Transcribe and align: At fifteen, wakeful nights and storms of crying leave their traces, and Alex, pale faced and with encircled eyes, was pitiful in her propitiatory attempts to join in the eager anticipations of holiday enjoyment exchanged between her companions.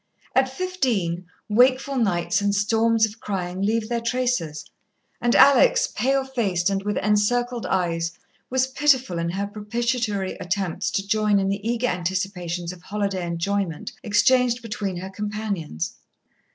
At 0.33 0.49
fifteen, 0.49 1.27
wakeful 1.47 1.95
nights 1.95 2.41
and 2.41 2.55
storms 2.55 3.05
of 3.05 3.19
crying 3.19 3.61
leave 3.61 3.87
their 3.87 4.01
traces, 4.01 4.65
and 5.21 5.35
Alex, 5.35 5.85
pale 5.95 6.23
faced 6.25 6.71
and 6.71 6.81
with 6.81 6.97
encircled 6.97 7.67
eyes, 7.67 8.11
was 8.49 8.65
pitiful 8.65 9.19
in 9.19 9.29
her 9.29 9.45
propitiatory 9.45 10.31
attempts 10.39 10.89
to 10.89 11.07
join 11.07 11.37
in 11.37 11.49
the 11.49 11.61
eager 11.63 11.85
anticipations 11.85 12.73
of 12.73 12.81
holiday 12.81 13.23
enjoyment 13.23 13.91
exchanged 14.01 14.63
between 14.63 14.97
her 14.97 15.09
companions. 15.11 15.93